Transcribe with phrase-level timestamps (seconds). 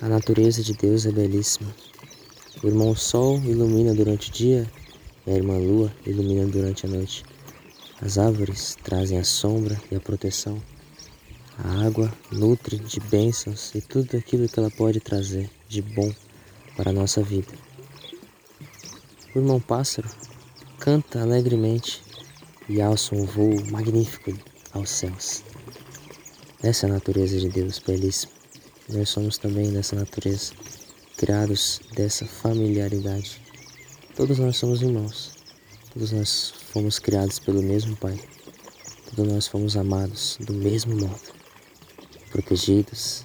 [0.00, 1.74] A natureza de Deus é belíssima.
[2.62, 4.70] O irmão Sol ilumina durante o dia
[5.26, 7.24] e a irmã Lua ilumina durante a noite.
[8.00, 10.60] As árvores trazem a sombra e a proteção.
[11.58, 16.12] A água nutre de bênçãos e tudo aquilo que ela pode trazer de bom
[16.76, 17.52] para a nossa vida.
[19.34, 20.08] O irmão pássaro
[20.78, 22.02] canta alegremente
[22.68, 24.32] e alça um voo magnífico
[24.72, 25.44] aos céus.
[26.62, 28.41] Essa é a natureza de Deus, belíssima.
[28.88, 30.52] Nós somos também dessa natureza,
[31.16, 33.40] criados dessa familiaridade.
[34.16, 35.32] Todos nós somos irmãos,
[35.92, 38.18] todos nós fomos criados pelo mesmo Pai,
[39.14, 41.20] todos nós fomos amados do mesmo modo,
[42.30, 43.24] protegidos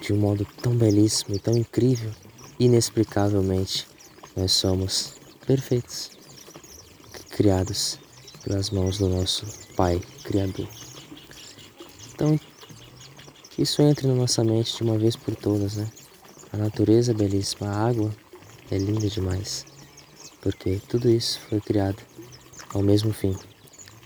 [0.00, 2.10] de um modo tão belíssimo e tão incrível,
[2.58, 3.86] inexplicavelmente,
[4.34, 5.14] nós somos
[5.46, 6.10] perfeitos,
[7.30, 7.98] criados
[8.42, 10.68] pelas mãos do nosso Pai Criador.
[12.14, 12.38] Então,
[13.62, 15.88] isso entre na nossa mente de uma vez por todas, né?
[16.52, 18.12] A natureza é belíssima, a água
[18.68, 19.64] é linda demais,
[20.40, 22.02] porque tudo isso foi criado
[22.74, 23.36] ao mesmo fim,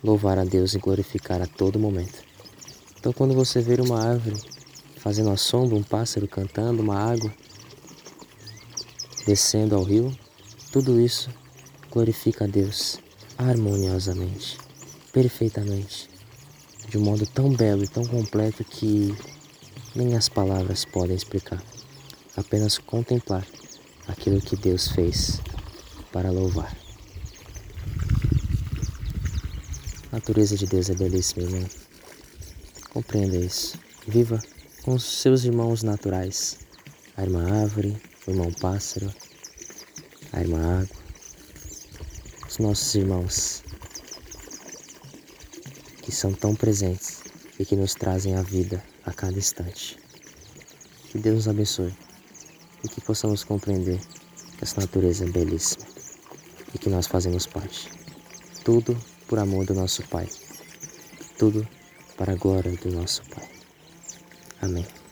[0.05, 2.23] louvar a Deus e glorificar a todo momento.
[3.01, 4.37] Então, quando você ver uma árvore
[4.99, 7.33] fazendo a sombra, um pássaro cantando, uma água
[9.27, 10.15] descendo ao rio,
[10.71, 11.31] tudo isso
[11.91, 12.99] glorifica a Deus
[13.39, 14.59] harmoniosamente,
[15.13, 16.11] perfeitamente,
[16.91, 19.17] de um modo tão belo e tão completo que
[19.97, 21.63] nem as palavras podem explicar.
[22.37, 23.47] Apenas contemplar
[24.07, 25.41] aquilo que Deus fez
[26.13, 26.77] para louvar.
[30.13, 31.69] A natureza de Deus é belíssima, irmão.
[32.91, 33.79] Compreenda isso.
[34.07, 34.39] Viva
[34.83, 36.59] com os seus irmãos naturais.
[37.17, 39.13] A irmã árvore, o irmão pássaro,
[40.31, 40.97] a irmã água,
[42.47, 43.63] os nossos irmãos
[46.03, 47.26] que são tão presentes
[47.59, 49.99] e que nos trazem a vida a cada instante.
[51.11, 51.95] Que Deus nos abençoe
[52.85, 53.99] e que possamos compreender
[54.57, 55.87] que essa natureza é belíssima
[56.75, 57.91] e que nós fazemos parte.
[58.65, 58.97] Tudo
[59.27, 60.29] por amor do nosso Pai.
[61.39, 61.67] Tudo
[62.17, 63.49] para a glória do nosso Pai.
[64.61, 65.06] Amém.